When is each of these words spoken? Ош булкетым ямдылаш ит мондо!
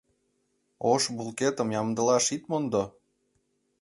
Ош 0.91 1.03
булкетым 1.17 1.69
ямдылаш 1.81 2.25
ит 2.35 2.43
мондо! 2.49 2.83